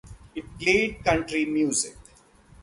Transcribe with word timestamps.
It 0.33 0.45
played 0.57 1.03
country 1.05 1.45
music. 1.45 1.95